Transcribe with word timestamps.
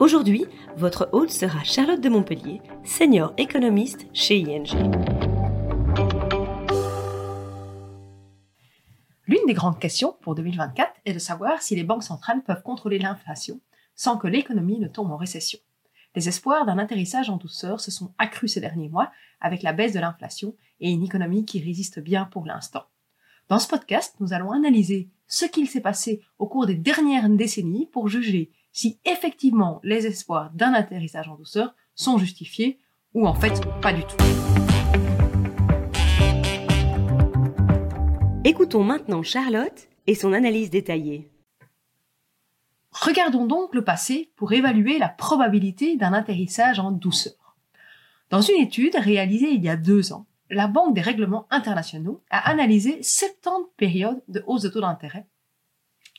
Aujourd'hui, 0.00 0.46
votre 0.78 1.10
hôte 1.12 1.30
sera 1.30 1.62
Charlotte 1.62 2.00
de 2.00 2.08
Montpellier, 2.08 2.62
senior 2.84 3.34
économiste 3.36 4.06
chez 4.14 4.38
ING. 4.38 4.64
L'une 9.26 9.44
des 9.46 9.52
grandes 9.52 9.78
questions 9.78 10.16
pour 10.22 10.34
2024 10.34 10.90
est 11.04 11.12
de 11.12 11.18
savoir 11.18 11.60
si 11.60 11.76
les 11.76 11.84
banques 11.84 12.02
centrales 12.02 12.42
peuvent 12.42 12.62
contrôler 12.62 12.98
l'inflation 12.98 13.60
sans 13.94 14.16
que 14.16 14.26
l'économie 14.26 14.80
ne 14.80 14.88
tombe 14.88 15.10
en 15.10 15.18
récession. 15.18 15.58
Les 16.16 16.28
espoirs 16.30 16.64
d'un 16.64 16.78
atterrissage 16.78 17.28
en 17.28 17.36
douceur 17.36 17.78
se 17.78 17.90
sont 17.90 18.14
accrus 18.16 18.54
ces 18.54 18.62
derniers 18.62 18.88
mois 18.88 19.12
avec 19.38 19.62
la 19.62 19.74
baisse 19.74 19.92
de 19.92 20.00
l'inflation 20.00 20.56
et 20.80 20.90
une 20.90 21.04
économie 21.04 21.44
qui 21.44 21.62
résiste 21.62 22.00
bien 22.00 22.24
pour 22.24 22.46
l'instant. 22.46 22.84
Dans 23.50 23.58
ce 23.58 23.68
podcast, 23.68 24.14
nous 24.18 24.32
allons 24.32 24.52
analyser 24.52 25.10
ce 25.26 25.44
qu'il 25.44 25.68
s'est 25.68 25.82
passé 25.82 26.22
au 26.38 26.46
cours 26.46 26.64
des 26.64 26.74
dernières 26.74 27.28
décennies 27.28 27.90
pour 27.92 28.08
juger 28.08 28.50
si 28.72 28.98
effectivement 29.04 29.80
les 29.82 30.06
espoirs 30.06 30.50
d'un 30.54 30.74
atterrissage 30.74 31.28
en 31.28 31.36
douceur 31.36 31.74
sont 31.94 32.18
justifiés 32.18 32.78
ou 33.14 33.26
en 33.26 33.34
fait 33.34 33.60
pas 33.82 33.92
du 33.92 34.02
tout. 34.02 34.16
Écoutons 38.44 38.84
maintenant 38.84 39.22
Charlotte 39.22 39.88
et 40.06 40.14
son 40.14 40.32
analyse 40.32 40.70
détaillée. 40.70 41.30
Regardons 42.92 43.46
donc 43.46 43.74
le 43.74 43.84
passé 43.84 44.32
pour 44.36 44.52
évaluer 44.52 44.98
la 44.98 45.08
probabilité 45.08 45.96
d'un 45.96 46.12
atterrissage 46.12 46.80
en 46.80 46.90
douceur. 46.90 47.56
Dans 48.30 48.40
une 48.40 48.60
étude 48.60 48.96
réalisée 48.96 49.50
il 49.50 49.62
y 49.62 49.68
a 49.68 49.76
deux 49.76 50.12
ans, 50.12 50.26
la 50.50 50.66
Banque 50.66 50.94
des 50.94 51.00
règlements 51.00 51.46
internationaux 51.50 52.22
a 52.30 52.48
analysé 52.50 53.02
70 53.02 53.70
périodes 53.76 54.22
de 54.28 54.42
hausse 54.46 54.62
de 54.62 54.68
taux 54.68 54.80
d'intérêt 54.80 55.26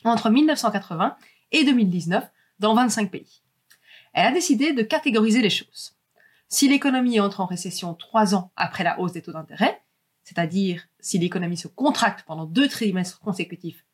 entre 0.04 0.30
1980 0.30 1.16
et 1.52 1.64
2019 1.64 2.24
dans 2.62 2.74
25 2.74 3.10
pays. 3.10 3.42
Elle 4.14 4.26
a 4.26 4.32
décidé 4.32 4.72
de 4.72 4.82
catégoriser 4.82 5.42
les 5.42 5.50
choses. 5.50 5.96
Si 6.48 6.68
l'économie 6.68 7.20
entre 7.20 7.40
en 7.40 7.46
récession 7.46 7.94
trois 7.94 8.34
ans 8.34 8.52
après 8.56 8.84
la 8.84 8.98
hausse 9.00 9.12
des 9.12 9.22
taux 9.22 9.32
d'intérêt, 9.32 9.82
c'est-à-dire 10.22 10.86
si 11.00 11.18
l'économie 11.18 11.56
se 11.56 11.68
contracte 11.68 12.24
pendant 12.24 12.46
deux 12.46 12.68
trimestres 12.68 13.20
consécutifs 13.20 13.84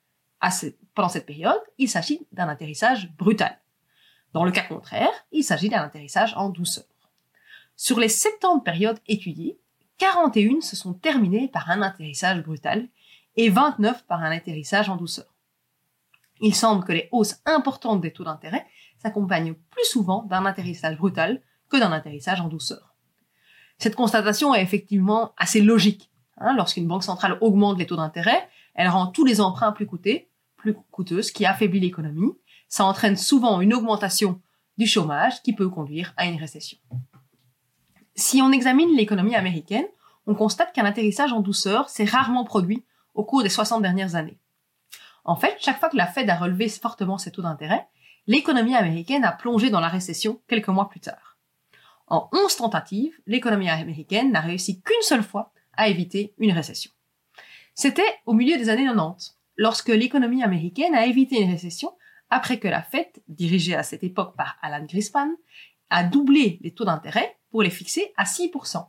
pendant 0.94 1.08
cette 1.08 1.26
période, 1.26 1.60
il 1.78 1.88
s'agit 1.88 2.26
d'un 2.32 2.48
atterrissage 2.48 3.10
brutal. 3.14 3.58
Dans 4.34 4.44
le 4.44 4.52
cas 4.52 4.62
contraire, 4.62 5.10
il 5.32 5.42
s'agit 5.42 5.68
d'un 5.68 5.82
atterrissage 5.82 6.34
en 6.36 6.50
douceur. 6.50 6.84
Sur 7.74 7.98
les 7.98 8.08
70 8.08 8.62
périodes 8.62 9.00
étudiées, 9.08 9.58
41 9.96 10.60
se 10.60 10.76
sont 10.76 10.92
terminées 10.92 11.48
par 11.48 11.70
un 11.70 11.82
atterrissage 11.82 12.42
brutal 12.42 12.86
et 13.36 13.48
29 13.48 14.04
par 14.06 14.22
un 14.22 14.30
atterrissage 14.30 14.88
en 14.90 14.96
douceur. 14.96 15.34
Il 16.40 16.54
semble 16.54 16.84
que 16.84 16.92
les 16.92 17.08
hausses 17.12 17.40
importantes 17.46 18.00
des 18.00 18.12
taux 18.12 18.24
d'intérêt 18.24 18.66
s'accompagnent 18.98 19.54
plus 19.70 19.84
souvent 19.84 20.22
d'un 20.24 20.44
atterrissage 20.46 20.96
brutal 20.96 21.42
que 21.68 21.76
d'un 21.76 21.92
atterrissage 21.92 22.40
en 22.40 22.48
douceur. 22.48 22.94
Cette 23.78 23.94
constatation 23.94 24.54
est 24.54 24.62
effectivement 24.62 25.32
assez 25.36 25.60
logique. 25.60 26.10
Hein. 26.38 26.54
Lorsqu'une 26.56 26.86
banque 26.86 27.04
centrale 27.04 27.38
augmente 27.40 27.78
les 27.78 27.86
taux 27.86 27.96
d'intérêt, 27.96 28.48
elle 28.74 28.88
rend 28.88 29.06
tous 29.06 29.24
les 29.24 29.40
emprunts 29.40 29.72
plus 29.72 29.86
plus 30.56 30.74
coûteux, 30.90 31.22
ce 31.22 31.32
qui 31.32 31.46
affaiblit 31.46 31.80
l'économie. 31.80 32.32
Ça 32.68 32.84
entraîne 32.84 33.16
souvent 33.16 33.60
une 33.60 33.74
augmentation 33.74 34.40
du 34.76 34.86
chômage 34.86 35.42
qui 35.42 35.52
peut 35.54 35.68
conduire 35.68 36.12
à 36.16 36.26
une 36.26 36.38
récession. 36.38 36.78
Si 38.14 38.42
on 38.42 38.50
examine 38.50 38.96
l'économie 38.96 39.36
américaine, 39.36 39.86
on 40.26 40.34
constate 40.34 40.72
qu'un 40.72 40.84
atterrissage 40.84 41.32
en 41.32 41.40
douceur 41.40 41.88
s'est 41.88 42.04
rarement 42.04 42.44
produit 42.44 42.84
au 43.14 43.24
cours 43.24 43.42
des 43.42 43.48
60 43.48 43.82
dernières 43.82 44.16
années. 44.16 44.38
En 45.28 45.36
fait, 45.36 45.58
chaque 45.60 45.78
fois 45.78 45.90
que 45.90 45.96
la 45.98 46.06
Fed 46.06 46.30
a 46.30 46.38
relevé 46.38 46.70
fortement 46.70 47.18
ses 47.18 47.30
taux 47.30 47.42
d'intérêt, 47.42 47.86
l'économie 48.26 48.74
américaine 48.74 49.26
a 49.26 49.32
plongé 49.32 49.68
dans 49.68 49.78
la 49.78 49.88
récession 49.88 50.40
quelques 50.48 50.68
mois 50.68 50.88
plus 50.88 51.00
tard. 51.00 51.36
En 52.06 52.30
11 52.32 52.56
tentatives, 52.56 53.14
l'économie 53.26 53.68
américaine 53.68 54.32
n'a 54.32 54.40
réussi 54.40 54.80
qu'une 54.80 55.02
seule 55.02 55.22
fois 55.22 55.52
à 55.74 55.88
éviter 55.88 56.32
une 56.38 56.52
récession. 56.52 56.90
C'était 57.74 58.10
au 58.24 58.32
milieu 58.32 58.56
des 58.56 58.70
années 58.70 58.86
90, 58.86 59.38
lorsque 59.58 59.90
l'économie 59.90 60.42
américaine 60.42 60.94
a 60.94 61.04
évité 61.04 61.42
une 61.42 61.50
récession 61.50 61.92
après 62.30 62.58
que 62.58 62.68
la 62.68 62.80
Fed, 62.80 63.08
dirigée 63.28 63.74
à 63.74 63.82
cette 63.82 64.04
époque 64.04 64.34
par 64.34 64.56
Alan 64.62 64.86
Greenspan, 64.86 65.28
a 65.90 66.04
doublé 66.04 66.58
les 66.62 66.72
taux 66.72 66.86
d'intérêt 66.86 67.36
pour 67.50 67.62
les 67.62 67.68
fixer 67.68 68.14
à 68.16 68.24
6%, 68.24 68.82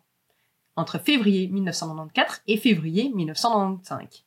entre 0.78 1.00
février 1.00 1.50
1994 1.50 2.44
et 2.48 2.56
février 2.56 3.10
1995. 3.10 4.24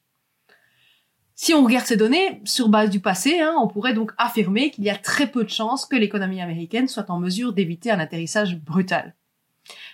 Si 1.34 1.54
on 1.54 1.65
regarde 1.65 1.87
ces 1.87 1.97
données 1.97 2.41
sur 2.44 2.69
base 2.69 2.91
du 2.91 3.00
passé, 3.00 3.41
hein, 3.41 3.56
on 3.59 3.69
pourrait 3.69 3.94
donc 3.94 4.12
affirmer 4.19 4.70
qu'il 4.70 4.84
y 4.84 4.91
a 4.91 4.97
très 4.97 5.26
peu 5.26 5.44
de 5.44 5.50
chances 5.50 5.87
que 5.87 5.97
l'économie 5.97 6.43
américaine 6.43 6.88
soit 6.88 7.10
en 7.10 7.19
mesure 7.19 7.53
d'éviter 7.53 7.91
un 7.91 7.98
atterrissage 7.98 8.56
brutal. 8.59 9.15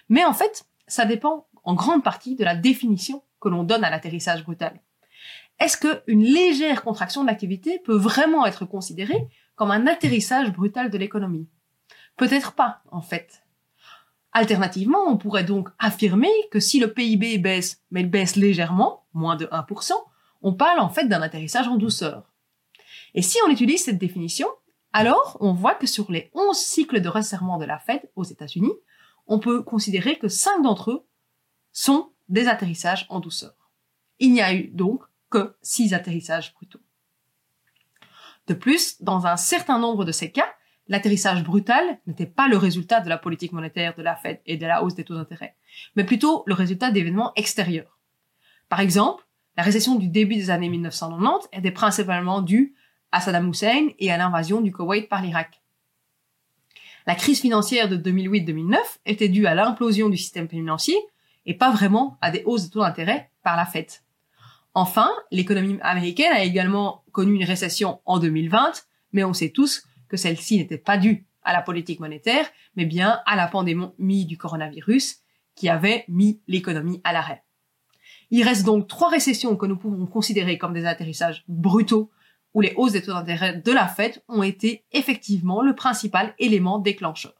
Mais 0.08 0.24
en 0.24 0.34
fait, 0.34 0.64
ça 0.86 1.04
dépend 1.04 1.46
en 1.64 1.74
grande 1.74 2.02
partie 2.02 2.34
de 2.34 2.44
la 2.44 2.56
définition 2.56 3.22
que 3.40 3.48
l'on 3.48 3.62
donne 3.62 3.84
à 3.84 3.90
l'atterrissage 3.90 4.44
brutal. 4.44 4.80
Est-ce 5.60 5.76
qu'une 5.76 6.22
légère 6.22 6.82
contraction 6.82 7.22
de 7.22 7.28
l'activité 7.28 7.80
peut 7.84 7.96
vraiment 7.96 8.46
être 8.46 8.64
considérée 8.64 9.28
comme 9.56 9.70
un 9.70 9.86
atterrissage 9.86 10.52
brutal 10.52 10.90
de 10.90 10.98
l'économie? 10.98 11.48
Peut-être 12.16 12.52
pas, 12.52 12.82
en 12.90 13.02
fait. 13.02 13.42
Alternativement, 14.32 15.04
on 15.06 15.16
pourrait 15.16 15.44
donc 15.44 15.68
affirmer 15.78 16.30
que 16.50 16.60
si 16.60 16.78
le 16.78 16.92
PIB 16.92 17.38
baisse, 17.38 17.82
mais 17.90 18.02
il 18.02 18.10
baisse 18.10 18.36
légèrement, 18.36 19.04
moins 19.14 19.36
de 19.36 19.46
1%, 19.46 19.92
on 20.42 20.54
parle 20.54 20.80
en 20.80 20.88
fait 20.88 21.06
d'un 21.06 21.22
atterrissage 21.22 21.68
en 21.68 21.76
douceur. 21.76 22.32
Et 23.14 23.22
si 23.22 23.38
on 23.46 23.50
utilise 23.50 23.84
cette 23.84 23.98
définition, 23.98 24.48
alors 24.92 25.36
on 25.40 25.52
voit 25.52 25.74
que 25.74 25.86
sur 25.86 26.10
les 26.10 26.30
11 26.34 26.56
cycles 26.56 27.00
de 27.00 27.08
resserrement 27.08 27.58
de 27.58 27.64
la 27.64 27.78
Fed 27.78 28.10
aux 28.16 28.24
États-Unis, 28.24 28.72
on 29.26 29.38
peut 29.38 29.62
considérer 29.62 30.18
que 30.18 30.28
5 30.28 30.62
d'entre 30.62 30.90
eux 30.90 31.06
sont 31.72 32.12
des 32.28 32.48
atterrissages 32.48 33.06
en 33.08 33.20
douceur. 33.20 33.54
Il 34.18 34.32
n'y 34.32 34.42
a 34.42 34.54
eu 34.54 34.68
donc 34.68 35.02
que 35.30 35.56
6 35.62 35.94
atterrissages 35.94 36.54
brutaux. 36.54 36.80
De 38.46 38.54
plus, 38.54 39.02
dans 39.02 39.26
un 39.26 39.36
certain 39.36 39.78
nombre 39.78 40.04
de 40.04 40.12
ces 40.12 40.32
cas, 40.32 40.48
l'atterrissage 40.88 41.44
brutal 41.44 42.00
n'était 42.06 42.26
pas 42.26 42.48
le 42.48 42.56
résultat 42.56 43.00
de 43.00 43.10
la 43.10 43.18
politique 43.18 43.52
monétaire 43.52 43.94
de 43.94 44.02
la 44.02 44.16
Fed 44.16 44.40
et 44.46 44.56
de 44.56 44.66
la 44.66 44.82
hausse 44.82 44.94
des 44.94 45.04
taux 45.04 45.14
d'intérêt, 45.14 45.54
mais 45.94 46.04
plutôt 46.04 46.44
le 46.46 46.54
résultat 46.54 46.90
d'événements 46.90 47.32
extérieurs. 47.36 47.98
Par 48.70 48.80
exemple, 48.80 49.27
la 49.58 49.64
récession 49.64 49.96
du 49.96 50.06
début 50.06 50.36
des 50.36 50.50
années 50.50 50.68
1990 50.68 51.48
était 51.52 51.72
principalement 51.72 52.42
due 52.42 52.76
à 53.10 53.20
Saddam 53.20 53.50
Hussein 53.50 53.88
et 53.98 54.12
à 54.12 54.16
l'invasion 54.16 54.60
du 54.60 54.70
Koweït 54.70 55.08
par 55.08 55.20
l'Irak. 55.20 55.60
La 57.08 57.16
crise 57.16 57.40
financière 57.40 57.88
de 57.88 57.96
2008-2009 57.96 58.76
était 59.04 59.28
due 59.28 59.46
à 59.46 59.56
l'implosion 59.56 60.10
du 60.10 60.16
système 60.16 60.48
financier 60.48 60.94
et 61.44 61.54
pas 61.54 61.72
vraiment 61.72 62.18
à 62.20 62.30
des 62.30 62.44
hausses 62.46 62.66
de 62.66 62.70
taux 62.70 62.82
d'intérêt 62.82 63.32
par 63.42 63.56
la 63.56 63.66
Fed. 63.66 63.88
Enfin, 64.74 65.10
l'économie 65.32 65.78
américaine 65.82 66.32
a 66.32 66.44
également 66.44 67.02
connu 67.10 67.34
une 67.34 67.44
récession 67.44 68.00
en 68.04 68.20
2020, 68.20 68.86
mais 69.12 69.24
on 69.24 69.32
sait 69.32 69.50
tous 69.50 69.82
que 70.06 70.16
celle-ci 70.16 70.58
n'était 70.58 70.78
pas 70.78 70.98
due 70.98 71.26
à 71.42 71.52
la 71.52 71.62
politique 71.62 71.98
monétaire, 71.98 72.46
mais 72.76 72.84
bien 72.84 73.22
à 73.26 73.34
la 73.34 73.48
pandémie 73.48 74.24
du 74.24 74.38
coronavirus 74.38 75.16
qui 75.56 75.68
avait 75.68 76.04
mis 76.06 76.40
l'économie 76.46 77.00
à 77.02 77.12
l'arrêt. 77.12 77.42
Il 78.30 78.42
reste 78.42 78.64
donc 78.64 78.88
trois 78.88 79.08
récessions 79.08 79.56
que 79.56 79.66
nous 79.66 79.76
pouvons 79.76 80.06
considérer 80.06 80.58
comme 80.58 80.74
des 80.74 80.84
atterrissages 80.84 81.44
brutaux 81.48 82.10
où 82.54 82.60
les 82.60 82.74
hausses 82.76 82.92
des 82.92 83.02
taux 83.02 83.12
d'intérêt 83.12 83.58
de 83.58 83.72
la 83.72 83.86
Fed 83.86 84.22
ont 84.28 84.42
été 84.42 84.84
effectivement 84.92 85.62
le 85.62 85.74
principal 85.74 86.34
élément 86.38 86.78
déclencheur. 86.78 87.34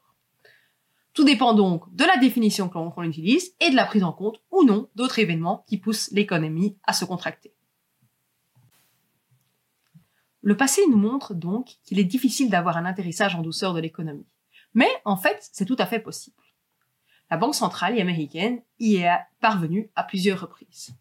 Tout 1.13 1.23
dépend 1.23 1.53
donc 1.53 1.93
de 1.95 2.05
la 2.05 2.17
définition 2.17 2.69
que 2.69 2.77
l'on 2.77 3.03
utilise 3.03 3.53
et 3.59 3.71
de 3.71 3.75
la 3.75 3.85
prise 3.85 4.03
en 4.03 4.13
compte 4.13 4.41
ou 4.51 4.63
non 4.63 4.89
d'autres 4.95 5.19
événements 5.19 5.65
qui 5.67 5.77
poussent 5.77 6.11
l'économie 6.11 6.77
à 6.85 6.93
se 6.93 7.05
contracter. 7.05 7.53
Le 10.41 10.55
passé 10.55 10.81
nous 10.89 10.97
montre 10.97 11.33
donc 11.33 11.77
qu'il 11.83 11.99
est 11.99 12.05
difficile 12.05 12.49
d'avoir 12.49 12.77
un 12.77 12.85
atterrissage 12.85 13.35
en 13.35 13.41
douceur 13.41 13.73
de 13.73 13.81
l'économie. 13.81 14.27
Mais 14.73 14.89
en 15.03 15.17
fait, 15.17 15.49
c'est 15.51 15.65
tout 15.65 15.75
à 15.79 15.85
fait 15.85 15.99
possible. 15.99 16.37
La 17.29 17.37
Banque 17.37 17.55
centrale 17.55 17.99
américaine 17.99 18.61
y 18.79 18.97
est 18.97 19.09
parvenue 19.39 19.91
à 19.95 20.03
plusieurs 20.03 20.41
reprises. 20.41 20.95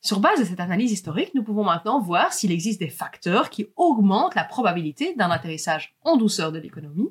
Sur 0.00 0.20
base 0.20 0.40
de 0.40 0.44
cette 0.44 0.60
analyse 0.60 0.92
historique, 0.92 1.34
nous 1.34 1.44
pouvons 1.44 1.64
maintenant 1.64 2.00
voir 2.00 2.32
s'il 2.32 2.50
existe 2.50 2.80
des 2.80 2.90
facteurs 2.90 3.50
qui 3.50 3.68
augmentent 3.76 4.34
la 4.34 4.44
probabilité 4.44 5.14
d'un 5.14 5.30
atterrissage 5.30 5.94
en 6.02 6.16
douceur 6.16 6.50
de 6.50 6.58
l'économie 6.58 7.10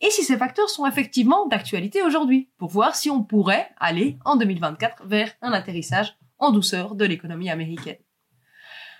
et 0.00 0.10
si 0.10 0.22
ces 0.22 0.36
facteurs 0.36 0.68
sont 0.68 0.86
effectivement 0.86 1.46
d'actualité 1.46 2.02
aujourd'hui, 2.02 2.50
pour 2.58 2.68
voir 2.68 2.96
si 2.96 3.10
on 3.10 3.22
pourrait 3.22 3.70
aller 3.78 4.18
en 4.24 4.36
2024 4.36 5.06
vers 5.06 5.32
un 5.40 5.52
atterrissage 5.52 6.16
en 6.38 6.50
douceur 6.50 6.94
de 6.94 7.04
l'économie 7.04 7.50
américaine. 7.50 7.98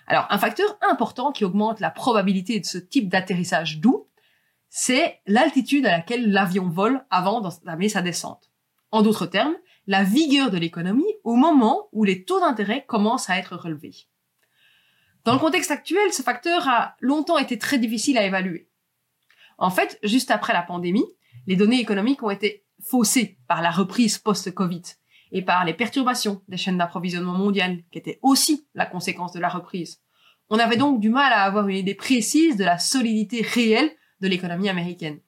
Alors, 0.06 0.26
un 0.30 0.38
facteur 0.38 0.78
important 0.88 1.32
qui 1.32 1.44
augmente 1.44 1.80
la 1.80 1.90
probabilité 1.90 2.60
de 2.60 2.64
ce 2.64 2.78
type 2.78 3.08
d'atterrissage 3.08 3.80
doux, 3.80 4.03
c'est 4.76 5.21
l'altitude 5.26 5.87
à 5.87 5.93
laquelle 5.93 6.32
l'avion 6.32 6.69
vole 6.69 7.06
avant 7.09 7.41
d'entamer 7.41 7.88
sa 7.88 8.03
descente. 8.03 8.50
En 8.91 9.03
d'autres 9.03 9.26
termes, 9.26 9.55
la 9.87 10.03
vigueur 10.03 10.50
de 10.50 10.59
l'économie 10.59 11.15
au 11.23 11.37
moment 11.37 11.88
où 11.93 12.03
les 12.03 12.25
taux 12.25 12.41
d'intérêt 12.41 12.85
commencent 12.85 13.31
à 13.31 13.38
être 13.38 13.55
relevés. 13.55 13.94
Dans 15.23 15.32
le 15.32 15.38
contexte 15.38 15.71
actuel, 15.71 16.12
ce 16.12 16.23
facteur 16.23 16.69
a 16.69 16.97
longtemps 16.99 17.38
été 17.38 17.56
très 17.56 17.79
difficile 17.79 18.19
à 18.19 18.26
évaluer. 18.26 18.69
En 19.59 19.71
fait, 19.71 19.97
juste 20.03 20.32
après 20.32 20.53
la 20.53 20.62
pandémie, 20.62 21.06
les 21.47 21.55
données 21.55 21.79
économiques 21.79 22.25
ont 22.25 22.31
été 22.31 22.67
faussées 22.82 23.38
par 23.47 23.62
la 23.62 23.71
reprise 23.71 24.19
post-Covid 24.19 24.82
et 25.31 25.43
par 25.43 25.65
les 25.65 25.75
perturbations 25.75 26.43
des 26.49 26.56
chaînes 26.56 26.79
d'approvisionnement 26.79 27.38
mondiales, 27.38 27.85
qui 27.93 27.99
étaient 27.99 28.19
aussi 28.23 28.67
la 28.75 28.87
conséquence 28.87 29.32
de 29.35 29.41
la 29.41 29.50
reprise. 29.50 30.03
On 30.50 30.59
avait 30.59 30.76
donc 30.76 30.99
du 30.99 31.11
mal 31.11 31.32
à 31.32 31.44
avoir 31.44 31.69
une 31.69 31.76
idée 31.76 31.94
précise 31.94 32.56
de 32.56 32.65
la 32.65 32.81
solidité 32.81 33.41
réelle 33.41 33.93
l'économie 34.29 34.69
américaine. 34.69 35.21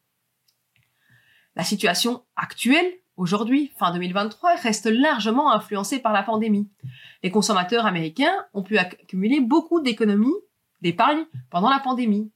La 1.54 1.64
situation 1.64 2.22
actuelle, 2.36 2.92
aujourd'hui, 3.16 3.72
fin 3.78 3.90
2023, 3.92 4.56
reste 4.56 4.86
largement 4.86 5.52
influencée 5.52 5.98
par 5.98 6.12
la 6.12 6.22
pandémie. 6.22 6.68
Les 7.22 7.30
consommateurs 7.30 7.86
américains 7.86 8.44
ont 8.52 8.62
pu 8.62 8.78
accumuler 8.78 9.40
beaucoup 9.40 9.80
d'économies, 9.80 10.34
d'épargne 10.82 11.24
pendant 11.50 11.70
la 11.70 11.80
pandémie. 11.80 12.30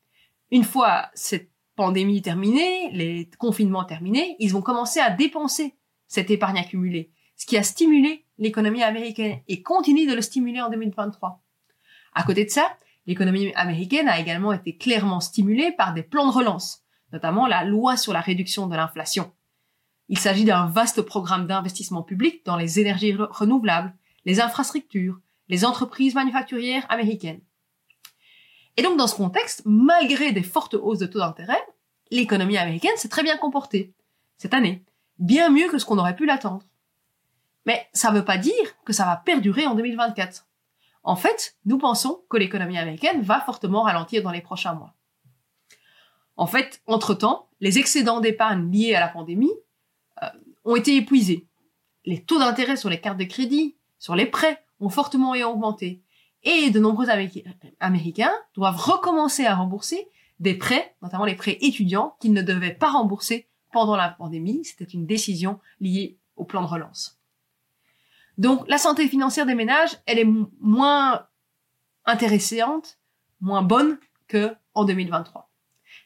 Une 0.51 0.65
fois 0.65 1.11
cette 1.15 1.51
pandémie 1.77 2.23
terminée, 2.23 2.91
les 2.93 3.29
confinements 3.39 3.85
terminés, 3.85 4.37
ils 4.39 4.53
vont 4.53 4.63
commencer 4.63 5.01
à 5.01 5.11
dépenser 5.11 5.75
cette 6.09 6.31
épargne 6.31 6.59
accumulée, 6.59 7.11
ce 7.37 7.47
qui 7.47 7.57
a 7.57 7.63
stimulé 7.63 8.25
l'économie 8.39 8.83
américaine 8.83 9.41
et 9.49 9.63
continue 9.63 10.07
de 10.07 10.15
le 10.15 10.23
stimuler 10.23 10.61
en 10.61 10.71
2023. 10.71 11.43
À 12.15 12.23
côté 12.25 12.45
de 12.45 12.51
ça, 12.51 12.77
l'économie 13.07 13.53
américaine 13.55 14.09
a 14.09 14.19
également 14.19 14.53
été 14.53 14.77
clairement 14.77 15.21
stimulée 15.21 15.73
par 15.73 15.95
des 15.95 16.03
plans 16.03 16.27
de 16.27 16.33
relance, 16.33 16.85
notamment 17.13 17.47
la 17.47 17.65
loi 17.65 17.97
sur 17.97 18.13
la 18.13 18.21
réduction 18.21 18.67
de 18.67 18.77
l'inflation. 18.77 19.33
Il 20.09 20.19
s'agit 20.19 20.45
d'un 20.45 20.67
vaste 20.67 21.03
programme 21.03 21.47
d'investissement 21.47 22.03
public 22.03 22.45
dans 22.45 22.57
les 22.57 22.81
énergies 22.81 23.15
renouvelables, 23.15 23.95
les 24.25 24.41
infrastructures, 24.41 25.21
les 25.49 25.65
entreprises 25.65 26.15
manufacturières 26.15 26.87
américaines. 26.89 27.41
Et 28.77 28.83
donc, 28.83 28.97
dans 28.97 29.07
ce 29.07 29.17
contexte, 29.17 29.63
malgré 29.65 30.33
des 30.33 30.43
fortes 30.43 30.75
hausses 30.75 30.99
de 30.99 31.07
taux 31.07 31.19
d'intérêt, 31.19 31.63
l'économie 32.11 32.57
américaine 32.57 32.97
s'est 32.97 33.09
très 33.09 33.23
bien 33.23 33.37
comportée 33.37 33.95
cette 34.37 34.55
année, 34.55 34.85
bien 35.19 35.51
mieux 35.51 35.69
que 35.69 35.79
ce 35.79 35.85
qu'on 35.85 35.99
aurait 35.99 36.17
pu 36.17 36.27
l'attendre. 36.27 36.65
Mais 37.67 37.89
ça 37.93 38.11
ne 38.11 38.19
veut 38.19 38.25
pas 38.25 38.39
dire 38.39 38.55
que 38.85 38.93
ça 38.93 39.05
va 39.05 39.17
perdurer 39.17 39.67
en 39.67 39.75
2024. 39.75 40.47
En 41.03 41.17
fait, 41.17 41.57
nous 41.65 41.79
pensons 41.79 42.23
que 42.29 42.37
l'économie 42.37 42.79
américaine 42.79 43.23
va 43.23 43.41
fortement 43.41 43.83
ralentir 43.83 44.23
dans 44.23 44.31
les 44.31 44.43
prochains 44.43 44.75
mois. 44.75 44.95
En 46.37 46.47
fait, 46.47 46.83
entre-temps, 46.87 47.49
les 47.61 47.79
excédents 47.79 48.21
d'épargne 48.21 48.71
liés 48.71 48.95
à 48.95 49.01
la 49.01 49.09
pandémie 49.09 49.53
euh, 50.23 50.27
ont 50.65 50.77
été 50.77 50.97
épuisés. 50.97 51.47
Les 52.05 52.23
taux 52.23 52.39
d'intérêt 52.39 52.77
sur 52.77 52.89
les 52.89 53.01
cartes 53.01 53.19
de 53.19 53.25
crédit, 53.25 53.77
sur 53.99 54.15
les 54.15 54.27
prêts, 54.27 54.65
ont 54.81 54.89
fortement 54.89 55.33
augmenté 55.33 56.03
et 56.43 56.71
de 56.71 56.81
nombreux 56.81 57.09
Américains 57.81 58.33
doivent 58.55 58.77
recommencer 58.77 59.45
à 59.45 59.55
rembourser 59.55 60.09
des 60.39 60.55
prêts, 60.55 60.97
notamment 61.03 61.27
les 61.27 61.35
prêts 61.35 61.59
étudiants, 61.61 62.17
qu'ils 62.21 62.33
ne 62.33 62.43
devaient 62.43 62.75
pas 62.75 62.91
rembourser 62.91 63.49
pendant 63.73 63.97
la 63.97 64.09
pandémie. 64.09 64.65
C'était 64.65 64.85
une 64.85 65.07
décision 65.07 65.61
liée 65.81 66.19
au 66.37 66.45
plan 66.45 66.63
de 66.63 66.67
relance. 66.67 67.20
Donc 68.41 68.67
la 68.69 68.79
santé 68.79 69.07
financière 69.07 69.45
des 69.45 69.55
ménages, 69.55 69.99
elle 70.07 70.19
est 70.19 70.29
moins 70.61 71.27
intéressante, 72.07 72.99
moins 73.43 73.61
bonne 73.61 73.99
que 74.29 74.57
en 74.73 74.87
2023. 74.87 75.51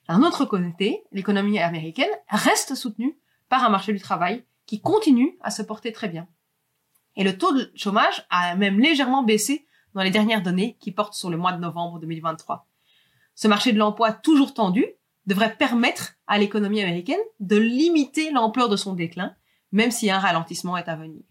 D'un 0.09 0.21
autre 0.25 0.45
côté, 0.45 1.05
l'économie 1.13 1.61
américaine 1.61 2.11
reste 2.29 2.75
soutenue 2.75 3.17
par 3.49 3.63
un 3.63 3.69
marché 3.69 3.93
du 3.93 4.01
travail 4.01 4.45
qui 4.67 4.81
continue 4.81 5.39
à 5.43 5.53
se 5.53 5.63
porter 5.63 5.93
très 5.93 6.09
bien. 6.09 6.27
Et 7.15 7.23
le 7.23 7.39
taux 7.39 7.53
de 7.53 7.71
chômage 7.77 8.27
a 8.31 8.57
même 8.57 8.81
légèrement 8.81 9.23
baissé 9.23 9.69
dans 9.95 10.03
les 10.03 10.11
dernières 10.11 10.43
données 10.43 10.77
qui 10.81 10.91
portent 10.91 11.15
sur 11.15 11.31
le 11.31 11.37
mois 11.37 11.53
de 11.53 11.61
novembre 11.61 12.01
2023. 12.01 12.67
Ce 13.37 13.47
marché 13.47 13.73
de 13.73 13.79
l'emploi 13.79 14.11
toujours 14.11 14.55
tendu 14.55 14.85
devrait 15.27 15.55
permettre 15.55 16.15
à 16.27 16.39
l'économie 16.39 16.83
américaine 16.83 17.23
de 17.39 17.59
limiter 17.59 18.33
l'ampleur 18.33 18.69
de 18.69 18.77
son 18.77 18.95
déclin, 18.95 19.37
même 19.71 19.93
si 19.93 20.11
un 20.11 20.19
ralentissement 20.19 20.77
est 20.77 20.89
à 20.89 20.97
venir. 20.97 21.23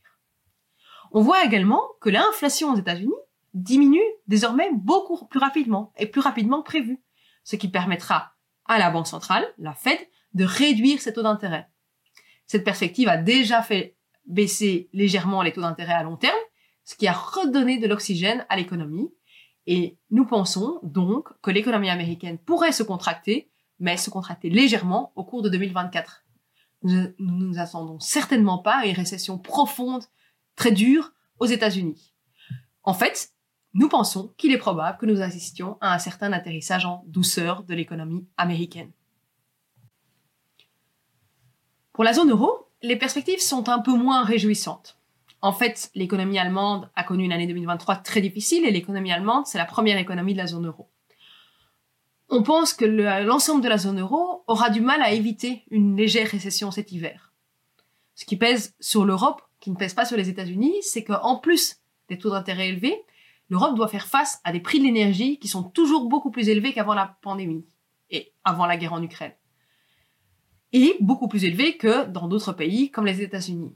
On 1.13 1.21
voit 1.21 1.45
également 1.45 1.83
que 2.01 2.09
l'inflation 2.09 2.73
aux 2.73 2.77
États-Unis 2.77 3.13
diminue 3.53 4.01
désormais 4.27 4.69
beaucoup 4.73 5.25
plus 5.27 5.39
rapidement 5.39 5.93
et 5.97 6.07
plus 6.07 6.21
rapidement 6.21 6.63
prévu, 6.63 6.99
ce 7.43 7.55
qui 7.55 7.67
permettra 7.67 8.33
à 8.65 8.79
la 8.79 8.89
Banque 8.89 9.07
centrale, 9.07 9.45
la 9.59 9.73
Fed, 9.73 9.99
de 10.33 10.43
réduire 10.43 10.99
ses 10.99 11.13
taux 11.13 11.21
d'intérêt. 11.21 11.69
Cette 12.47 12.63
perspective 12.63 13.07
a 13.09 13.17
déjà 13.17 13.61
fait 13.61 13.95
baisser 14.25 14.89
légèrement 14.91 15.43
les 15.43 15.53
taux 15.53 15.61
d'intérêt 15.61 15.93
à 15.93 16.01
long 16.01 16.17
terme, 16.17 16.33
ce 16.83 16.95
qui 16.95 17.07
a 17.07 17.13
redonné 17.13 17.77
de 17.77 17.87
l'oxygène 17.87 18.45
à 18.49 18.55
l'économie. 18.55 19.13
Et 19.67 19.97
nous 20.09 20.25
pensons 20.25 20.79
donc 20.81 21.29
que 21.41 21.51
l'économie 21.51 21.91
américaine 21.91 22.39
pourrait 22.39 22.71
se 22.71 22.83
contracter, 22.83 23.51
mais 23.79 23.97
se 23.97 24.09
contracter 24.09 24.49
légèrement 24.49 25.11
au 25.15 25.23
cours 25.23 25.43
de 25.43 25.49
2024. 25.49 26.23
Nous 26.83 26.91
ne 26.91 27.07
nous 27.19 27.59
attendons 27.59 27.99
certainement 27.99 28.57
pas 28.57 28.79
à 28.79 28.85
une 28.85 28.95
récession 28.95 29.37
profonde, 29.37 30.03
très 30.55 30.71
dure 30.71 31.13
aux 31.39 31.45
États-Unis. 31.45 32.13
En 32.83 32.93
fait, 32.93 33.29
nous 33.73 33.89
pensons 33.89 34.33
qu'il 34.37 34.51
est 34.51 34.57
probable 34.57 34.97
que 34.99 35.05
nous 35.05 35.21
assistions 35.21 35.77
à 35.81 35.93
un 35.93 35.99
certain 35.99 36.31
atterrissage 36.31 36.85
en 36.85 37.03
douceur 37.07 37.63
de 37.63 37.73
l'économie 37.73 38.27
américaine. 38.37 38.91
Pour 41.91 42.03
la 42.03 42.13
zone 42.13 42.31
euro, 42.31 42.67
les 42.81 42.95
perspectives 42.95 43.41
sont 43.41 43.69
un 43.69 43.79
peu 43.79 43.93
moins 43.93 44.23
réjouissantes. 44.23 44.97
En 45.41 45.53
fait, 45.53 45.91
l'économie 45.95 46.39
allemande 46.39 46.89
a 46.95 47.03
connu 47.03 47.25
une 47.25 47.31
année 47.31 47.47
2023 47.47 47.97
très 47.97 48.21
difficile 48.21 48.65
et 48.65 48.71
l'économie 48.71 49.11
allemande, 49.11 49.45
c'est 49.45 49.57
la 49.57 49.65
première 49.65 49.97
économie 49.97 50.33
de 50.33 50.37
la 50.37 50.47
zone 50.47 50.67
euro. 50.67 50.89
On 52.29 52.43
pense 52.43 52.73
que 52.73 52.85
l'ensemble 52.85 53.61
de 53.61 53.69
la 53.69 53.77
zone 53.77 53.99
euro 53.99 54.43
aura 54.47 54.69
du 54.69 54.81
mal 54.81 55.01
à 55.01 55.11
éviter 55.11 55.63
une 55.69 55.95
légère 55.95 56.29
récession 56.29 56.71
cet 56.71 56.91
hiver. 56.91 57.33
Ce 58.15 58.25
qui 58.25 58.37
pèse 58.37 58.73
sur 58.79 59.05
l'Europe, 59.05 59.41
qui 59.63 59.71
ne 59.71 59.77
pèse 59.77 59.93
pas 59.93 60.03
sur 60.03 60.17
les 60.17 60.27
États-Unis, 60.27 60.75
c'est 60.81 61.05
qu'en 61.05 61.37
plus 61.37 61.77
des 62.09 62.17
taux 62.17 62.31
d'intérêt 62.31 62.67
élevés, 62.67 63.01
l'Europe 63.47 63.75
doit 63.77 63.87
faire 63.87 64.07
face 64.07 64.41
à 64.43 64.51
des 64.51 64.59
prix 64.59 64.79
de 64.79 64.83
l'énergie 64.83 65.39
qui 65.39 65.47
sont 65.47 65.63
toujours 65.63 66.09
beaucoup 66.09 66.31
plus 66.31 66.49
élevés 66.49 66.73
qu'avant 66.73 66.93
la 66.93 67.17
pandémie 67.21 67.65
et 68.09 68.33
avant 68.43 68.65
la 68.65 68.75
guerre 68.75 68.91
en 68.91 69.01
Ukraine. 69.01 69.31
Et 70.73 70.97
beaucoup 70.99 71.29
plus 71.29 71.45
élevés 71.45 71.77
que 71.77 72.05
dans 72.07 72.27
d'autres 72.27 72.51
pays 72.51 72.91
comme 72.91 73.05
les 73.05 73.21
États-Unis. 73.21 73.73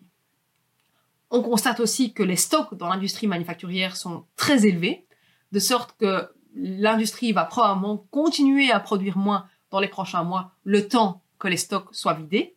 On 1.31 1.41
constate 1.41 1.79
aussi 1.79 2.11
que 2.11 2.23
les 2.23 2.35
stocks 2.35 2.75
dans 2.75 2.89
l'industrie 2.89 3.27
manufacturière 3.27 3.95
sont 3.95 4.25
très 4.35 4.65
élevés, 4.65 5.07
de 5.53 5.59
sorte 5.59 5.95
que 5.97 6.29
l'industrie 6.53 7.31
va 7.31 7.45
probablement 7.45 8.05
continuer 8.11 8.71
à 8.71 8.81
produire 8.81 9.17
moins 9.17 9.47
dans 9.71 9.79
les 9.79 9.87
prochains 9.87 10.23
mois, 10.23 10.51
le 10.65 10.85
temps 10.89 11.21
que 11.39 11.47
les 11.47 11.55
stocks 11.55 11.95
soient 11.95 12.13
vidés. 12.13 12.56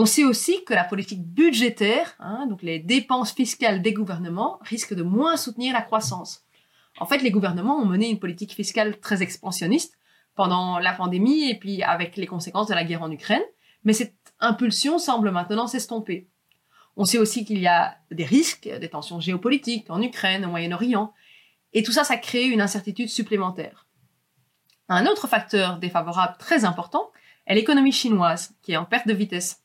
On 0.00 0.06
sait 0.06 0.24
aussi 0.24 0.62
que 0.64 0.74
la 0.74 0.84
politique 0.84 1.24
budgétaire, 1.24 2.14
hein, 2.20 2.46
donc 2.46 2.62
les 2.62 2.78
dépenses 2.78 3.32
fiscales 3.32 3.82
des 3.82 3.92
gouvernements, 3.92 4.60
risque 4.62 4.94
de 4.94 5.02
moins 5.02 5.36
soutenir 5.36 5.72
la 5.72 5.82
croissance. 5.82 6.44
En 7.00 7.06
fait, 7.06 7.18
les 7.18 7.32
gouvernements 7.32 7.82
ont 7.82 7.84
mené 7.84 8.08
une 8.08 8.20
politique 8.20 8.52
fiscale 8.52 9.00
très 9.00 9.24
expansionniste 9.24 9.98
pendant 10.36 10.78
la 10.78 10.92
pandémie 10.92 11.50
et 11.50 11.58
puis 11.58 11.82
avec 11.82 12.16
les 12.16 12.28
conséquences 12.28 12.68
de 12.68 12.74
la 12.74 12.84
guerre 12.84 13.02
en 13.02 13.10
Ukraine, 13.10 13.42
mais 13.82 13.92
cette 13.92 14.14
impulsion 14.38 15.00
semble 15.00 15.32
maintenant 15.32 15.66
s'estomper. 15.66 16.28
On 16.96 17.04
sait 17.04 17.18
aussi 17.18 17.44
qu'il 17.44 17.58
y 17.58 17.66
a 17.66 17.96
des 18.12 18.24
risques, 18.24 18.68
des 18.68 18.88
tensions 18.88 19.18
géopolitiques 19.18 19.90
en 19.90 20.00
Ukraine, 20.00 20.44
au 20.44 20.50
Moyen-Orient, 20.50 21.12
et 21.72 21.82
tout 21.82 21.92
ça, 21.92 22.04
ça 22.04 22.18
crée 22.18 22.46
une 22.46 22.60
incertitude 22.60 23.08
supplémentaire. 23.08 23.88
Un 24.88 25.06
autre 25.06 25.26
facteur 25.26 25.78
défavorable 25.78 26.36
très 26.38 26.64
important 26.64 27.10
est 27.48 27.56
l'économie 27.56 27.90
chinoise, 27.90 28.54
qui 28.62 28.74
est 28.74 28.76
en 28.76 28.84
perte 28.84 29.08
de 29.08 29.12
vitesse. 29.12 29.64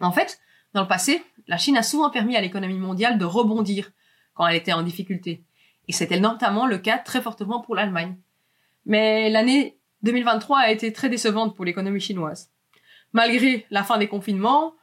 En 0.00 0.12
fait, 0.12 0.40
dans 0.74 0.82
le 0.82 0.88
passé, 0.88 1.22
la 1.46 1.58
Chine 1.58 1.76
a 1.76 1.82
souvent 1.82 2.10
permis 2.10 2.36
à 2.36 2.40
l'économie 2.40 2.78
mondiale 2.78 3.18
de 3.18 3.24
rebondir 3.24 3.90
quand 4.34 4.46
elle 4.46 4.56
était 4.56 4.72
en 4.72 4.82
difficulté. 4.82 5.44
Et 5.88 5.92
c'était 5.92 6.20
notamment 6.20 6.66
le 6.66 6.78
cas 6.78 6.98
très 6.98 7.20
fortement 7.20 7.60
pour 7.60 7.74
l'Allemagne. 7.74 8.16
Mais 8.86 9.30
l'année 9.30 9.78
2023 10.02 10.58
a 10.58 10.70
été 10.70 10.92
très 10.92 11.08
décevante 11.08 11.54
pour 11.54 11.64
l'économie 11.64 12.00
chinoise. 12.00 12.50
Malgré 13.12 13.66
la 13.70 13.82
fin 13.82 13.98
des 13.98 14.08
confinements, 14.08 14.74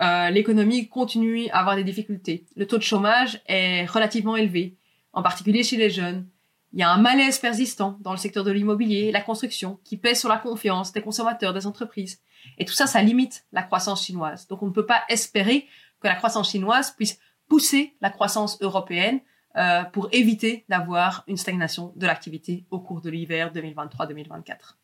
euh, 0.00 0.30
l'économie 0.30 0.88
continue 0.88 1.48
à 1.50 1.60
avoir 1.60 1.76
des 1.76 1.84
difficultés. 1.84 2.46
Le 2.56 2.66
taux 2.66 2.78
de 2.78 2.82
chômage 2.82 3.40
est 3.46 3.86
relativement 3.86 4.36
élevé, 4.36 4.76
en 5.12 5.22
particulier 5.22 5.62
chez 5.62 5.76
les 5.76 5.90
jeunes. 5.90 6.28
Il 6.72 6.78
y 6.78 6.82
a 6.82 6.90
un 6.90 6.98
malaise 6.98 7.38
persistant 7.38 7.98
dans 8.00 8.12
le 8.12 8.16
secteur 8.16 8.44
de 8.44 8.52
l'immobilier 8.52 9.06
et 9.06 9.12
la 9.12 9.20
construction 9.20 9.80
qui 9.84 9.96
pèse 9.96 10.20
sur 10.20 10.28
la 10.28 10.38
confiance 10.38 10.92
des 10.92 11.02
consommateurs, 11.02 11.52
des 11.52 11.66
entreprises. 11.66 12.20
Et 12.58 12.64
tout 12.64 12.72
ça, 12.72 12.86
ça 12.86 13.02
limite 13.02 13.44
la 13.52 13.62
croissance 13.62 14.04
chinoise. 14.04 14.46
Donc 14.46 14.62
on 14.62 14.66
ne 14.66 14.72
peut 14.72 14.86
pas 14.86 15.02
espérer 15.08 15.66
que 16.00 16.06
la 16.06 16.14
croissance 16.14 16.50
chinoise 16.50 16.92
puisse 16.92 17.18
pousser 17.48 17.96
la 18.00 18.10
croissance 18.10 18.58
européenne 18.60 19.20
euh, 19.56 19.82
pour 19.82 20.08
éviter 20.12 20.64
d'avoir 20.68 21.24
une 21.26 21.36
stagnation 21.36 21.92
de 21.96 22.06
l'activité 22.06 22.64
au 22.70 22.78
cours 22.78 23.00
de 23.00 23.10
l'hiver 23.10 23.52
2023-2024. 23.52 24.76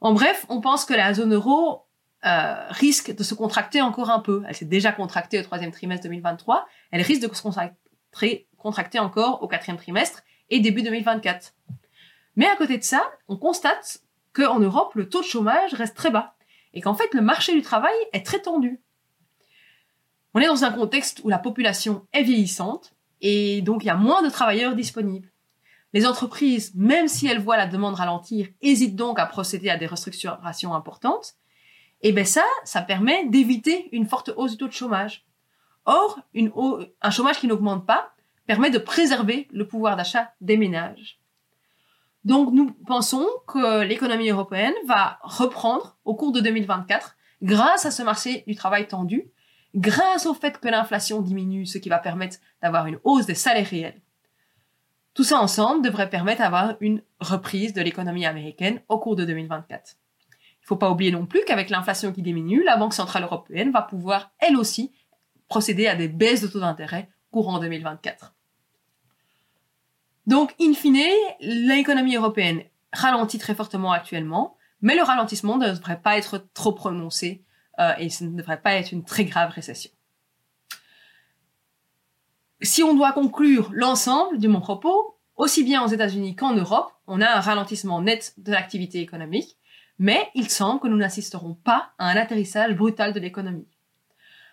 En 0.00 0.12
bref, 0.12 0.46
on 0.48 0.60
pense 0.60 0.84
que 0.84 0.94
la 0.94 1.12
zone 1.12 1.34
euro 1.34 1.86
euh, 2.24 2.66
risque 2.70 3.14
de 3.14 3.24
se 3.24 3.34
contracter 3.34 3.80
encore 3.80 4.10
un 4.10 4.20
peu. 4.20 4.44
Elle 4.46 4.54
s'est 4.54 4.64
déjà 4.64 4.92
contractée 4.92 5.40
au 5.40 5.42
troisième 5.42 5.72
trimestre 5.72 6.04
2023. 6.04 6.68
Elle 6.92 7.02
risque 7.02 7.28
de 7.28 7.34
se 7.34 7.42
contracter, 7.42 8.48
contracter 8.56 9.00
encore 9.00 9.42
au 9.42 9.48
quatrième 9.48 9.76
trimestre 9.76 10.22
et 10.50 10.60
début 10.60 10.82
2024. 10.82 11.54
Mais 12.36 12.46
à 12.46 12.56
côté 12.56 12.78
de 12.78 12.84
ça, 12.84 13.02
on 13.26 13.36
constate 13.36 14.02
qu'en 14.32 14.60
Europe, 14.60 14.94
le 14.94 15.08
taux 15.08 15.20
de 15.20 15.26
chômage 15.26 15.74
reste 15.74 15.96
très 15.96 16.10
bas 16.10 16.34
et 16.72 16.80
qu'en 16.80 16.94
fait, 16.94 17.12
le 17.14 17.20
marché 17.20 17.52
du 17.52 17.62
travail 17.62 17.96
est 18.12 18.24
très 18.24 18.40
tendu. 18.40 18.80
On 20.34 20.40
est 20.40 20.46
dans 20.46 20.64
un 20.64 20.70
contexte 20.70 21.20
où 21.24 21.28
la 21.28 21.38
population 21.38 22.06
est 22.12 22.22
vieillissante 22.22 22.94
et 23.20 23.62
donc 23.62 23.82
il 23.82 23.86
y 23.86 23.90
a 23.90 23.96
moins 23.96 24.22
de 24.22 24.28
travailleurs 24.28 24.76
disponibles. 24.76 25.32
Les 25.94 26.06
entreprises, 26.06 26.72
même 26.74 27.08
si 27.08 27.26
elles 27.26 27.40
voient 27.40 27.56
la 27.56 27.66
demande 27.66 27.94
ralentir, 27.94 28.46
hésitent 28.60 28.96
donc 28.96 29.18
à 29.18 29.26
procéder 29.26 29.70
à 29.70 29.78
des 29.78 29.86
restructurations 29.86 30.74
importantes. 30.74 31.34
Et 32.02 32.12
ben 32.12 32.26
ça, 32.26 32.44
ça 32.64 32.82
permet 32.82 33.26
d'éviter 33.26 33.88
une 33.92 34.06
forte 34.06 34.30
hausse 34.36 34.52
du 34.52 34.58
taux 34.58 34.68
de 34.68 34.72
chômage. 34.72 35.26
Or, 35.86 36.20
un 37.00 37.10
chômage 37.10 37.40
qui 37.40 37.46
n'augmente 37.46 37.86
pas 37.86 38.12
permet 38.48 38.70
de 38.70 38.78
préserver 38.78 39.46
le 39.52 39.68
pouvoir 39.68 39.94
d'achat 39.94 40.32
des 40.40 40.56
ménages. 40.56 41.20
Donc 42.24 42.50
nous 42.54 42.72
pensons 42.86 43.26
que 43.46 43.82
l'économie 43.82 44.30
européenne 44.30 44.72
va 44.86 45.18
reprendre 45.22 45.98
au 46.06 46.14
cours 46.14 46.32
de 46.32 46.40
2024 46.40 47.14
grâce 47.42 47.84
à 47.84 47.90
ce 47.90 48.02
marché 48.02 48.44
du 48.46 48.56
travail 48.56 48.88
tendu 48.88 49.30
grâce 49.74 50.24
au 50.24 50.32
fait 50.32 50.58
que 50.58 50.68
l'inflation 50.68 51.20
diminue, 51.20 51.66
ce 51.66 51.76
qui 51.76 51.90
va 51.90 51.98
permettre 51.98 52.38
d'avoir 52.62 52.86
une 52.86 52.98
hausse 53.04 53.26
des 53.26 53.34
salaires 53.34 53.68
réels. 53.68 54.00
Tout 55.12 55.24
ça 55.24 55.40
ensemble 55.40 55.84
devrait 55.84 56.08
permettre 56.08 56.40
d'avoir 56.40 56.76
une 56.80 57.02
reprise 57.20 57.74
de 57.74 57.82
l'économie 57.82 58.24
américaine 58.24 58.80
au 58.88 58.98
cours 58.98 59.14
de 59.14 59.26
2024. 59.26 59.96
Il 60.30 60.62
ne 60.62 60.66
faut 60.66 60.76
pas 60.76 60.90
oublier 60.90 61.12
non 61.12 61.26
plus 61.26 61.44
qu'avec 61.46 61.68
l'inflation 61.68 62.12
qui 62.12 62.22
diminue, 62.22 62.64
la 62.64 62.78
Banque 62.78 62.94
Centrale 62.94 63.24
Européenne 63.24 63.72
va 63.72 63.82
pouvoir, 63.82 64.30
elle 64.38 64.56
aussi, 64.56 64.90
procéder 65.48 65.86
à 65.86 65.96
des 65.96 66.08
baisses 66.08 66.40
de 66.40 66.46
taux 66.46 66.60
d'intérêt 66.60 67.10
courant 67.30 67.58
2024. 67.58 68.34
Donc, 70.28 70.54
in 70.60 70.74
fine, 70.74 71.08
l'économie 71.40 72.14
européenne 72.14 72.62
ralentit 72.92 73.38
très 73.38 73.54
fortement 73.54 73.92
actuellement, 73.92 74.58
mais 74.82 74.94
le 74.94 75.02
ralentissement 75.02 75.56
ne 75.56 75.68
devrait 75.68 76.02
pas 76.02 76.18
être 76.18 76.46
trop 76.52 76.72
prononcé 76.72 77.46
euh, 77.80 77.94
et 77.98 78.10
ce 78.10 78.24
ne 78.24 78.36
devrait 78.36 78.60
pas 78.60 78.74
être 78.74 78.92
une 78.92 79.04
très 79.04 79.24
grave 79.24 79.50
récession. 79.50 79.90
Si 82.60 82.82
on 82.82 82.94
doit 82.94 83.12
conclure 83.12 83.70
l'ensemble 83.72 84.38
de 84.38 84.48
mon 84.48 84.60
propos, 84.60 85.18
aussi 85.36 85.64
bien 85.64 85.82
aux 85.82 85.88
États-Unis 85.88 86.36
qu'en 86.36 86.52
Europe, 86.52 86.92
on 87.06 87.22
a 87.22 87.30
un 87.30 87.40
ralentissement 87.40 88.02
net 88.02 88.34
de 88.36 88.52
l'activité 88.52 89.00
économique, 89.00 89.56
mais 89.98 90.28
il 90.34 90.50
semble 90.50 90.80
que 90.80 90.88
nous 90.88 90.98
n'assisterons 90.98 91.54
pas 91.54 91.92
à 91.96 92.06
un 92.06 92.16
atterrissage 92.16 92.76
brutal 92.76 93.14
de 93.14 93.20
l'économie. 93.20 93.68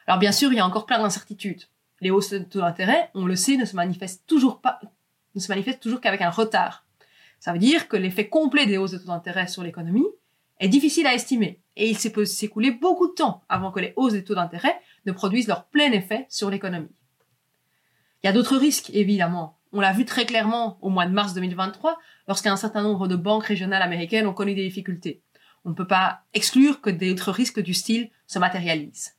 Alors 0.08 0.20
bien 0.20 0.32
sûr, 0.32 0.54
il 0.54 0.56
y 0.56 0.62
a 0.62 0.66
encore 0.66 0.86
plein 0.86 1.00
d'incertitudes. 1.00 1.64
Les 2.00 2.12
hausses 2.12 2.30
de 2.30 2.40
taux 2.40 2.60
d'intérêt, 2.60 3.12
on 3.14 3.26
le 3.26 3.36
sait, 3.36 3.58
ne 3.58 3.66
se 3.66 3.76
manifestent 3.76 4.26
toujours 4.26 4.62
pas, 4.62 4.80
ne 5.36 5.40
se 5.40 5.52
manifestent 5.52 5.82
toujours 5.82 6.02
qu'avec 6.02 6.22
un 6.22 6.30
retard. 6.30 6.86
Ça 7.40 7.54
veut 7.54 7.60
dire 7.60 7.88
que 7.88 7.98
l'effet 7.98 8.28
complet 8.28 8.66
des 8.66 8.78
hausses 8.78 8.92
de 8.92 8.98
taux 8.98 9.08
d'intérêt 9.08 9.48
sur 9.48 9.64
l'économie 9.64 10.08
est 10.60 10.70
difficile 10.70 11.06
à 11.06 11.14
estimer 11.14 11.62
et 11.76 11.90
il 11.90 11.98
s'est 11.98 12.14
s'écouler 12.26 12.72
beaucoup 12.72 13.08
de 13.08 13.14
temps 13.14 13.44
avant 13.50 13.72
que 13.72 13.80
les 13.80 13.94
hausses 13.98 14.14
des 14.14 14.24
taux 14.24 14.36
d'intérêt 14.36 14.80
ne 15.06 15.12
produisent 15.12 15.48
leur 15.48 15.66
plein 15.66 15.92
effet 15.92 16.26
sur 16.30 16.50
l'économie. 16.50 16.96
Il 18.24 18.28
y 18.28 18.30
a 18.30 18.34
d'autres 18.34 18.58
risques, 18.58 18.90
évidemment. 18.94 19.60
On 19.72 19.82
l'a 19.82 19.92
vu 19.92 20.06
très 20.06 20.26
clairement 20.26 20.78
au 20.82 20.90
mois 20.90 21.06
de 21.06 21.12
mars 21.12 21.34
2023, 21.34 22.00
lorsqu'un 22.28 22.56
certain 22.56 22.82
nombre 22.82 23.08
de 23.08 23.16
banques 23.16 23.44
régionales 23.44 23.82
américaines 23.82 24.26
ont 24.26 24.34
connu 24.34 24.56
des 24.56 24.64
difficultés. 24.64 25.22
On 25.66 25.70
ne 25.72 25.76
peut 25.76 25.88
pas 25.88 26.22
exclure 26.34 26.80
que 26.80 26.90
d'autres 26.90 27.32
risques 27.32 27.60
du 27.60 27.74
style 27.74 28.10
se 28.26 28.40
matérialisent. 28.40 29.16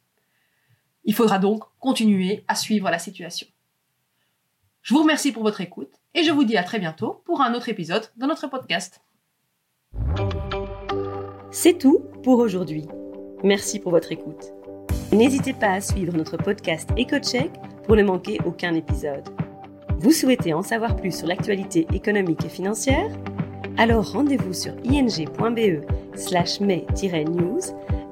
Il 1.04 1.14
faudra 1.14 1.38
donc 1.38 1.62
continuer 1.78 2.44
à 2.48 2.54
suivre 2.54 2.90
la 2.90 2.98
situation. 2.98 3.46
Je 4.82 4.94
vous 4.94 5.02
remercie 5.02 5.32
pour 5.32 5.42
votre 5.42 5.60
écoute 5.60 5.92
et 6.16 6.24
je 6.24 6.32
vous 6.32 6.44
dis 6.44 6.56
à 6.56 6.64
très 6.64 6.78
bientôt 6.78 7.22
pour 7.26 7.42
un 7.42 7.54
autre 7.54 7.68
épisode 7.68 8.10
de 8.16 8.26
notre 8.26 8.48
podcast. 8.48 9.00
C'est 11.50 11.78
tout 11.78 12.00
pour 12.24 12.38
aujourd'hui. 12.38 12.86
Merci 13.44 13.78
pour 13.78 13.92
votre 13.92 14.10
écoute. 14.10 14.52
N'hésitez 15.12 15.52
pas 15.52 15.72
à 15.72 15.80
suivre 15.80 16.16
notre 16.16 16.38
podcast 16.38 16.90
EcoCheck 16.98 17.52
pour 17.84 17.96
ne 17.96 18.02
manquer 18.02 18.38
aucun 18.44 18.74
épisode. 18.74 19.28
Vous 19.98 20.10
souhaitez 20.10 20.52
en 20.54 20.62
savoir 20.62 20.96
plus 20.96 21.16
sur 21.16 21.26
l'actualité 21.26 21.86
économique 21.92 22.44
et 22.44 22.48
financière? 22.50 23.10
Alors 23.76 24.12
rendez-vous 24.12 24.54
sur 24.54 24.72
ing.be 24.84 25.84
slash 26.16 26.60
news 26.60 27.60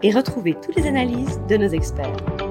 et 0.02 0.11
retrouvez 0.12 0.54
toutes 0.62 0.76
les 0.76 0.87
analyses 0.87 1.40
de 1.49 1.56
nos 1.56 1.68
experts. 1.68 2.43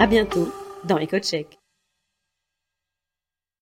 À 0.00 0.06
bientôt 0.06 0.48
dans 0.84 0.98
EcoCheck. 0.98 1.57